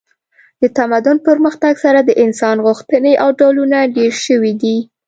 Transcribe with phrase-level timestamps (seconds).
[0.61, 4.77] د تمدن پرمختګ سره د انسان غوښتنې او ډولونه ډیر شوي دي